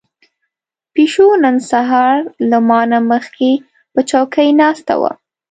پيشو 0.93 1.27
نن 1.43 1.55
سهار 1.71 2.17
له 2.49 2.57
ما 2.67 2.81
نه 2.91 2.99
مخکې 3.11 3.49
په 3.93 3.99
چوکۍ 4.09 4.49
ناسته 4.61 4.93
وه. 5.01 5.11